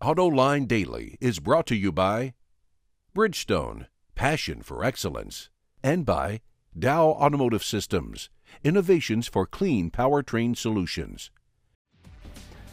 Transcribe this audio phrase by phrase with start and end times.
[0.00, 2.34] AutoLine Daily is brought to you by
[3.16, 5.50] Bridgestone, passion for excellence,
[5.82, 6.40] and by
[6.78, 8.30] Dow Automotive Systems,
[8.62, 11.32] innovations for clean powertrain solutions.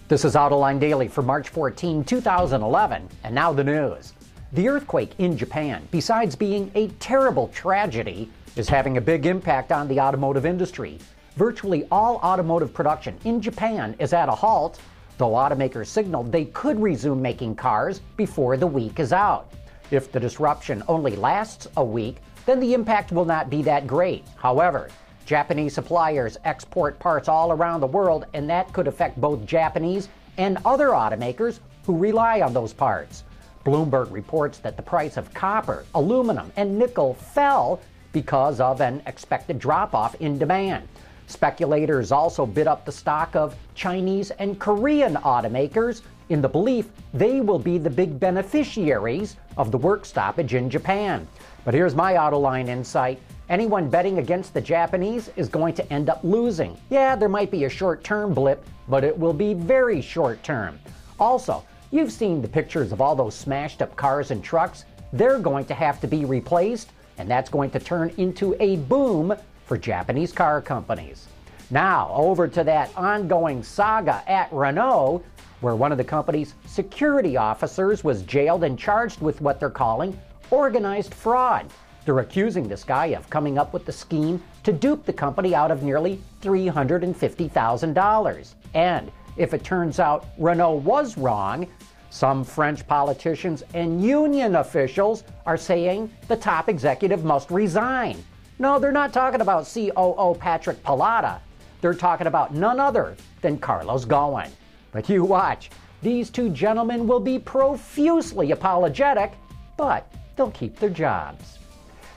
[0.08, 4.14] This is Autoline Daily for March 14, 2011, and now the news.
[4.54, 9.88] The earthquake in Japan, besides being a terrible tragedy, is having a big impact on
[9.88, 11.00] the automotive industry.
[11.38, 14.80] Virtually all automotive production in Japan is at a halt,
[15.18, 19.52] though automakers signaled they could resume making cars before the week is out.
[19.92, 24.24] If the disruption only lasts a week, then the impact will not be that great.
[24.36, 24.90] However,
[25.26, 30.58] Japanese suppliers export parts all around the world, and that could affect both Japanese and
[30.66, 33.24] other automakers who rely on those parts.
[33.66, 37.80] Bloomberg reports that the price of copper, aluminum, and nickel fell
[38.12, 40.88] because of an expected drop off in demand.
[41.28, 47.42] Speculators also bid up the stock of Chinese and Korean automakers in the belief they
[47.42, 51.28] will be the big beneficiaries of the work stoppage in Japan.
[51.64, 53.20] But here's my Autoline insight.
[53.50, 56.78] Anyone betting against the Japanese is going to end up losing.
[56.90, 60.80] Yeah, there might be a short term blip, but it will be very short term.
[61.20, 64.86] Also, you've seen the pictures of all those smashed up cars and trucks.
[65.14, 69.36] They're going to have to be replaced, and that's going to turn into a boom
[69.66, 71.28] for Japanese car companies.
[71.72, 75.24] Now, over to that ongoing saga at Renault,
[75.62, 80.20] where one of the company's security officers was jailed and charged with what they're calling
[80.52, 81.66] organized fraud.
[82.06, 85.72] They're accusing this guy of coming up with the scheme to dupe the company out
[85.72, 88.54] of nearly $350,000.
[88.76, 91.66] And if it turns out Renault was wrong,
[92.12, 98.24] some French politicians and union officials are saying the top executive must resign.
[98.58, 101.40] No, they're not talking about COO Patrick Pélata.
[101.82, 104.50] They're talking about none other than Carlos Ghosn.
[104.94, 105.70] But you watch,
[106.02, 109.34] these two gentlemen will be profusely apologetic,
[109.76, 111.60] but they'll keep their jobs.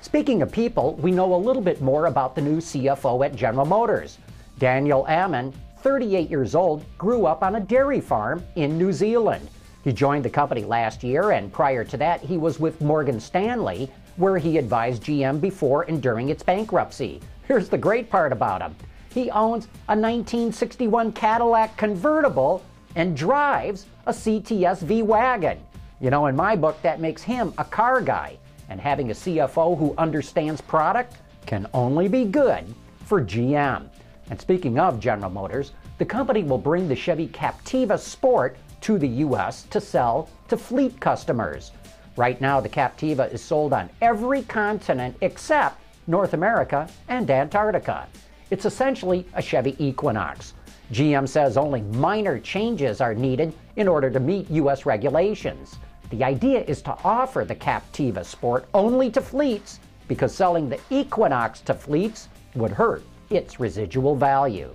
[0.00, 3.66] Speaking of people, we know a little bit more about the new CFO at General
[3.66, 4.18] Motors.
[4.60, 9.48] Daniel Ammann, 38 years old, grew up on a dairy farm in New Zealand.
[9.82, 13.90] He joined the company last year, and prior to that, he was with Morgan Stanley,
[14.18, 17.20] where he advised GM before and during its bankruptcy.
[17.46, 18.76] Here's the great part about him
[19.10, 22.62] he owns a 1961 Cadillac convertible
[22.94, 25.58] and drives a CTS V Wagon.
[26.00, 29.78] You know, in my book, that makes him a car guy, and having a CFO
[29.78, 32.64] who understands product can only be good
[33.06, 33.88] for GM.
[34.30, 39.08] And speaking of General Motors, the company will bring the Chevy Captiva Sport to the
[39.08, 39.64] U.S.
[39.70, 41.72] to sell to fleet customers.
[42.18, 48.08] Right now, the Captiva is sold on every continent except North America and Antarctica.
[48.50, 50.54] It's essentially a Chevy Equinox.
[50.92, 54.84] GM says only minor changes are needed in order to meet U.S.
[54.84, 55.76] regulations.
[56.10, 59.78] The idea is to offer the Captiva Sport only to fleets
[60.08, 64.74] because selling the Equinox to fleets would hurt its residual value.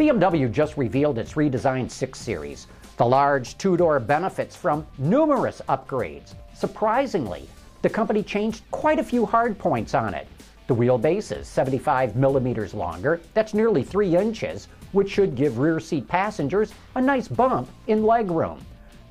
[0.00, 2.66] BMW just revealed its redesigned 6 Series.
[2.96, 6.34] The large two door benefits from numerous upgrades.
[6.56, 7.46] Surprisingly,
[7.82, 10.26] the company changed quite a few hard points on it.
[10.68, 16.08] The wheelbase is 75 millimeters longer, that's nearly 3 inches, which should give rear seat
[16.08, 18.58] passengers a nice bump in legroom.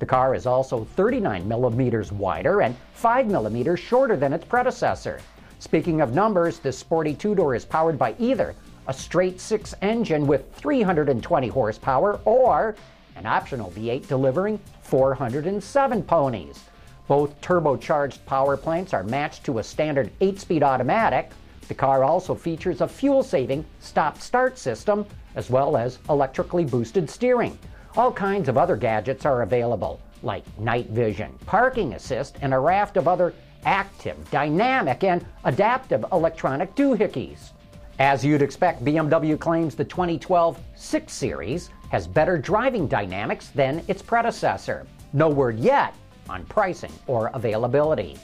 [0.00, 5.20] The car is also 39 millimeters wider and 5 millimeters shorter than its predecessor.
[5.60, 8.56] Speaking of numbers, this sporty two door is powered by either
[8.88, 12.74] a straight six engine with 320 horsepower or
[13.14, 16.64] an optional V8 delivering 407 ponies.
[17.08, 21.30] Both turbocharged power plants are matched to a standard 8 speed automatic.
[21.68, 25.06] The car also features a fuel saving stop start system
[25.36, 27.56] as well as electrically boosted steering.
[27.96, 32.96] All kinds of other gadgets are available, like night vision, parking assist, and a raft
[32.96, 33.32] of other
[33.64, 37.50] active, dynamic, and adaptive electronic doohickeys.
[37.98, 44.02] As you'd expect, BMW claims the 2012 6 Series has better driving dynamics than its
[44.02, 44.86] predecessor.
[45.12, 45.94] No word yet
[46.28, 48.18] on pricing or availability.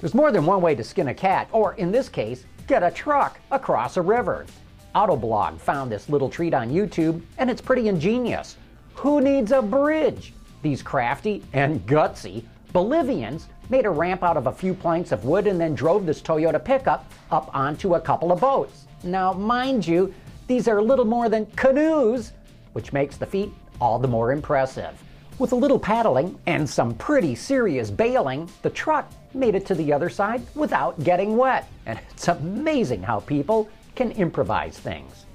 [0.00, 2.90] There's more than one way to skin a cat, or in this case, get a
[2.90, 4.46] truck across a river.
[4.94, 8.56] Autoblog found this little treat on YouTube, and it's pretty ingenious.
[8.94, 10.34] Who needs a bridge?
[10.62, 15.46] These crafty and gutsy Bolivians made a ramp out of a few planks of wood
[15.46, 18.86] and then drove this Toyota pickup up onto a couple of boats.
[19.04, 20.14] Now, mind you,
[20.46, 22.32] these are little more than canoes,
[22.72, 25.02] which makes the feat all the more impressive.
[25.38, 29.92] With a little paddling and some pretty serious bailing, the truck made it to the
[29.92, 31.68] other side without getting wet.
[31.86, 35.26] And it's amazing how people can improvise things.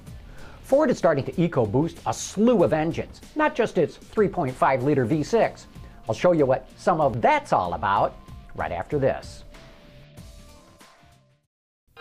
[0.62, 5.64] Ford is starting to EcoBoost a slew of engines, not just its 3.5 liter V6.
[6.08, 8.14] I'll show you what some of that's all about
[8.54, 9.44] right after this.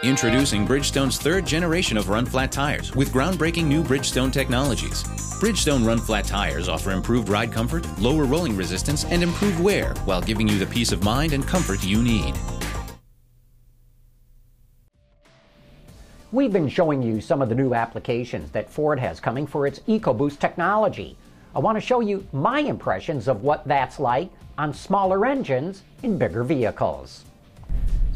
[0.04, 5.04] Introducing Bridgestone's third generation of run flat tires with groundbreaking new Bridgestone technologies.
[5.42, 10.22] Bridgestone run flat tires offer improved ride comfort, lower rolling resistance, and improved wear while
[10.22, 12.36] giving you the peace of mind and comfort you need.
[16.32, 19.80] We've been showing you some of the new applications that Ford has coming for its
[19.88, 21.18] EcoBoost technology.
[21.56, 24.30] I want to show you my impressions of what that's like
[24.60, 27.24] on smaller engines in bigger vehicles.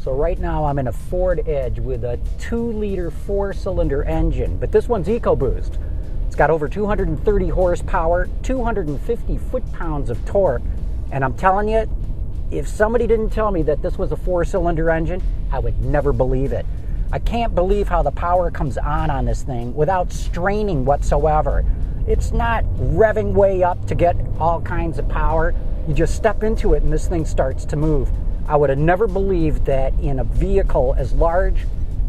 [0.02, 4.88] So right now I'm in a Ford Edge with a 2-liter 4-cylinder engine, but this
[4.88, 5.78] one's EcoBoost.
[6.26, 10.62] It's got over 230 horsepower, 250 foot-pounds of torque,
[11.12, 11.88] and I'm telling you,
[12.50, 15.22] if somebody didn't tell me that this was a 4-cylinder engine,
[15.52, 16.66] I would never believe it.
[17.12, 21.64] I can't believe how the power comes on on this thing without straining whatsoever.
[22.08, 25.54] It's not revving way up to get all kinds of power.
[25.86, 28.10] You just step into it and this thing starts to move.
[28.46, 31.66] I would have never believed that in a vehicle as large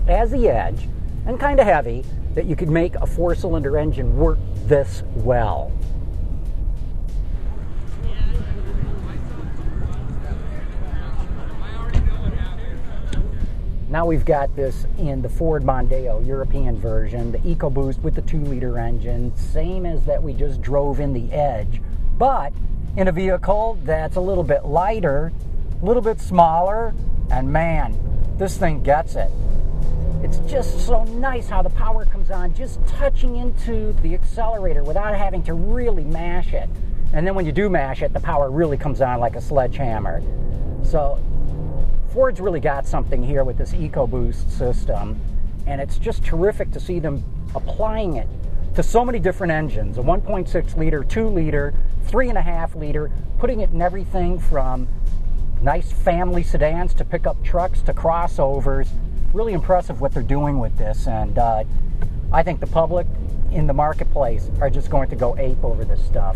[0.08, 0.88] as the Edge
[1.26, 2.04] and kind of heavy
[2.34, 5.72] that you could make a four cylinder engine work this well.
[13.90, 18.40] Now we've got this in the Ford Mondeo European version, the EcoBoost with the 2
[18.40, 21.80] liter engine, same as that we just drove in the Edge,
[22.18, 22.52] but
[22.98, 25.32] in a vehicle that's a little bit lighter
[25.84, 26.94] a little bit smaller,
[27.30, 27.98] and man,
[28.38, 29.30] this thing gets it.
[30.24, 35.14] It's just so nice how the power comes on just touching into the accelerator without
[35.14, 36.70] having to really mash it.
[37.12, 40.24] And then when you do mash it, the power really comes on like a sledgehammer.
[40.86, 41.20] So
[42.14, 45.20] Ford's really got something here with this EcoBoost system,
[45.68, 47.22] and it's just terrific to see them
[47.56, 48.30] applying it
[48.76, 51.74] to so many different engines a 1.6 liter, 2 liter,
[52.08, 54.88] 3.5 liter, putting it in everything from
[55.64, 58.90] nice family sedans to pickup trucks to crossovers.
[59.34, 61.64] Really impressive what they're doing with this, and uh,
[62.34, 63.08] I think the public
[63.52, 66.36] in the marketplace are just going to go ape over this stuff.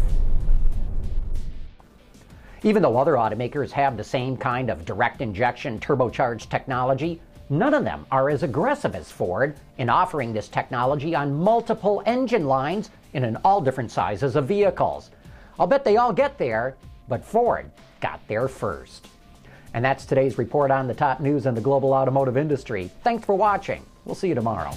[2.64, 7.84] Even though other automakers have the same kind of direct injection turbocharged technology, none of
[7.84, 13.26] them are as aggressive as Ford in offering this technology on multiple engine lines and
[13.26, 15.12] in all different sizes of vehicles.
[15.60, 16.78] I'll bet they all get there,
[17.10, 17.70] but Ford
[18.00, 19.08] got there first.
[19.78, 22.90] And that's today's report on the top news in the global automotive industry.
[23.04, 23.86] Thanks for watching.
[24.06, 24.72] We'll see you tomorrow.